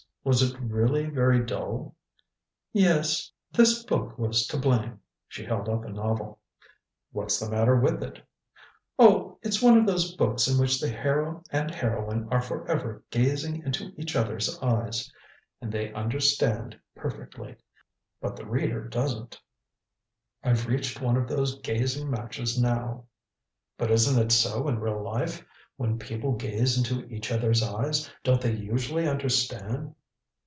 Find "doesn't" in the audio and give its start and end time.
18.87-19.41